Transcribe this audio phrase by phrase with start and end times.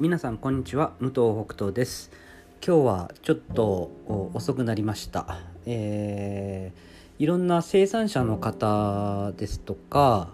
[0.00, 0.92] 皆さんこんにちは。
[1.00, 2.12] 武藤北斗です。
[2.64, 3.90] 今日はちょっと
[4.32, 5.40] 遅くなりました。
[5.66, 10.30] えー、いろんな生産者の方ですとか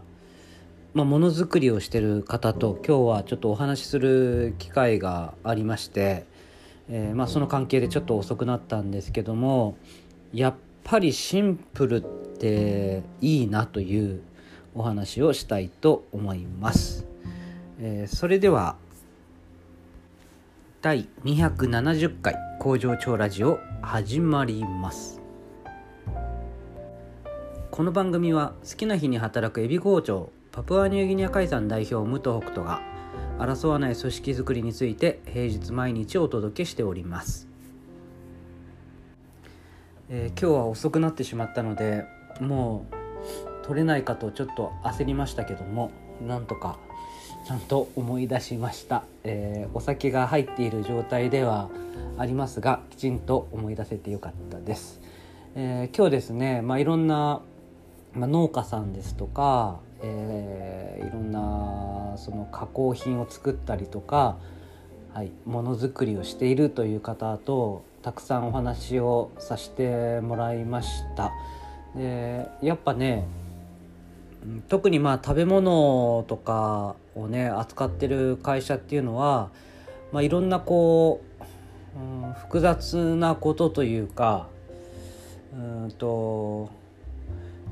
[0.93, 6.27] まあ、ものづくりをしてる方と今日はちょっとお話しする機会がありまして、
[6.91, 9.79] えー、まあ、その関係でちょっと遅くなったんですけども
[10.35, 12.01] やっぱりシンプルっ
[12.39, 14.21] ていいなという
[14.75, 17.07] お話をしたいと思います。
[17.81, 18.77] えー、それでは
[20.85, 25.19] 第270回工場長ラジオ始まります。
[27.71, 32.83] この番組は好きな日に働くエビ工場パプアニューギニア海産代表武藤北斗が
[33.39, 37.49] 争わない組織づくりについて平日毎日お届けしております、
[40.11, 42.05] えー、今日は遅くなってしまったので
[42.43, 46.79] もう取れないかとちょっと焦りましたけどもなんとか
[47.45, 51.69] ちゃんと思い出しました、えー、お酒が入っている状態では
[52.17, 55.01] ありますがきちんと思い出せてよかったです、
[55.55, 57.43] えー、今日ですね、まあ、いろんな、
[58.15, 64.37] まあ、農家さんですとか、えー、いろんなその加工品を作ったりとか、
[65.45, 71.33] ものづくりをしているという方とたくさんお話をさせてもらいました。
[71.97, 73.27] でやっぱね
[74.69, 79.51] 特にまあ食べ物とかをね扱ってる会社っていうのは、
[80.13, 81.23] まあ、いろんなこ
[81.97, 84.49] う、うん、複雑なことというか
[85.55, 86.71] うんと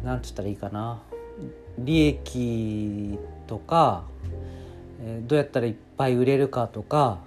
[0.04, 1.02] 何て言ったらいいかな。
[1.78, 4.04] 利益とか、
[5.00, 7.20] えー、どうやったらいっぱい売れるかとか、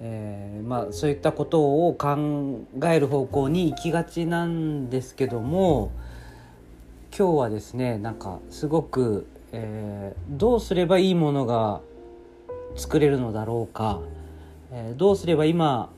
[0.00, 5.92] えー、まあ、そういったことを考える方向に行きがちなんですけども
[7.16, 11.82] 今日はですねなんかすごくえー、どうすればいいものが
[12.74, 14.00] 作れるのだろうか、
[14.72, 15.90] えー、どうすれば今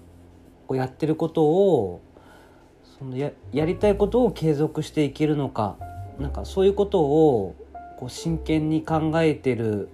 [0.70, 2.00] やってることを
[2.98, 5.76] そのややりたいことを継続していけるのか。
[6.18, 7.56] なんかそういうことを
[7.98, 9.88] こう真剣に考えてる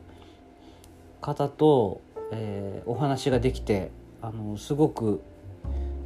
[1.22, 5.22] 方と、えー、お話ができてあのすごく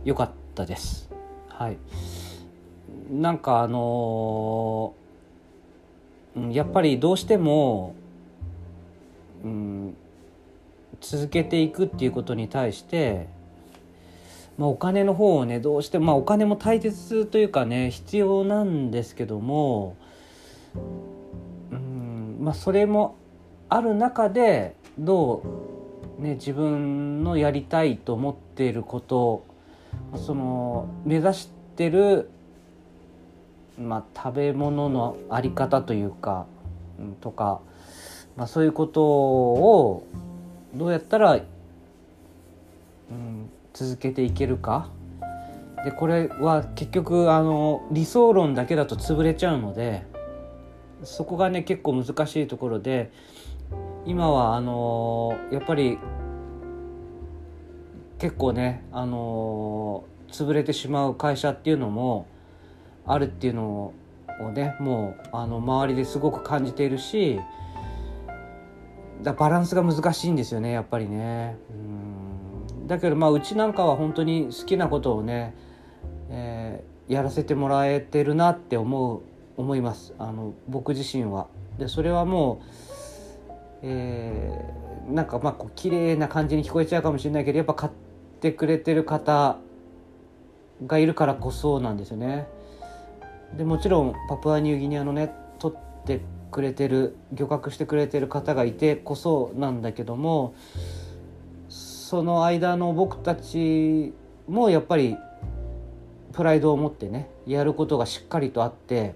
[0.05, 1.11] 良かったです。
[1.49, 1.79] はい、
[3.11, 5.04] なんかあのー
[6.51, 7.95] やっぱりどうしても、
[9.45, 9.97] うん、
[11.01, 13.29] 続けていくっていうことに対して、
[14.59, 19.97] まあ、お金の方をねどうしても、まあ、お金も大切というかね必要なんですけども、
[21.71, 23.17] うんまあ、それも
[23.69, 25.43] ある中でど
[26.19, 29.45] う、ね、自分のやりたいと思っていること
[30.17, 32.31] その目指してる
[33.79, 36.47] まあ、食べ物のあり方というか、
[36.99, 37.61] うん、とか、
[38.37, 40.07] まあ、そういうことを
[40.75, 41.39] どうやったら、う
[43.13, 44.89] ん、続けていけるか。
[45.85, 50.07] でこれは結局あの理想論だけだと潰れちゃうので
[51.03, 53.13] そこがね結構難しいところで
[54.07, 55.99] 今はあのやっぱり
[58.19, 62.27] 結構ねあの潰れてしまう会社っていうのも
[63.07, 63.93] あるっていうの
[64.41, 67.41] をねもうあの周りですごく感じているし
[69.23, 75.55] だバランスが難しいんですよねやっぱりねうんだけどまあうちなんかは本当に好きなことをね、
[76.31, 79.23] えー、やらせてもらえてるなって思う
[79.57, 81.47] 思いますあの僕自身は。
[81.79, 82.67] でそれはもう、
[83.83, 87.93] えー、なんかまあこう綺麗な感じに聞こえちゃうかもしれないけどやっぱ買っ
[88.41, 89.59] てくれてる方
[90.87, 92.47] がいるからこそなんですよね。
[93.57, 96.21] でもちろんパプアニューギニアのね取って
[96.51, 100.55] くれてる漁獲してくれてる方がいてこそなんだけども
[101.69, 104.13] その間の僕たち
[104.47, 105.17] もやっぱり
[106.33, 109.15] プライドを持ってねやることがしっかりとあって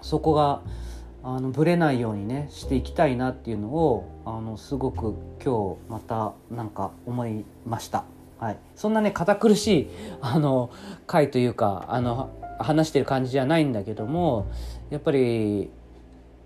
[0.00, 0.62] そこが
[1.22, 8.04] あのぶれないようにねしていきたいなっていうのをあのすごく今日またなんか思いました。
[8.38, 9.90] はい、そんなね堅苦しい
[10.20, 10.70] あの
[11.06, 14.50] 回というかあの話してる感じじゃないんだけども
[14.90, 15.70] やっぱり、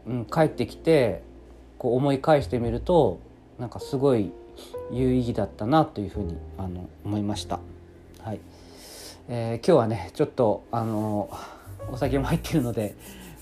[0.07, 1.23] うん、帰ってきて
[1.79, 3.21] こう思い返してみると
[3.59, 4.33] なんかすごい
[4.91, 7.61] 有意義だったなというふうにあの思いました。
[8.21, 8.41] はい
[9.29, 11.31] えー、今日はねちょっとあの
[11.93, 12.97] お酒も入ってるので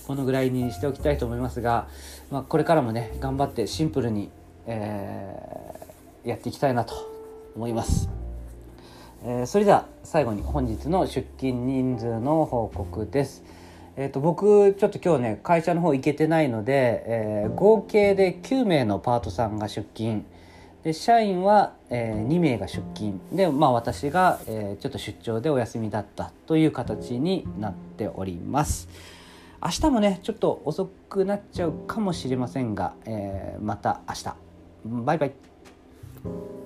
[0.07, 1.89] このぐらいにしておきたいと思いますが、
[2.31, 4.31] まあ、これからもね頑張ってシンプルに、
[4.67, 6.95] えー、やっていきたいなと
[7.55, 8.26] 思います。
[9.29, 13.43] えー、それでは最後に本日の出勤人数の報告です。
[13.97, 20.23] えーと、僕ちょっと今日ね会社の方行けてないので、えー、合計で9名のパートさんが出勤。
[20.85, 23.19] で社員は、えー、2名が出勤。
[23.33, 28.89] で、まあ、私が、え、ちょっと出張でお休みだったという形になっております。
[29.61, 34.37] 明日もねちょっと遅くなっちゃうかもしれませんが、え、また明日。
[35.05, 36.66] バイバイ。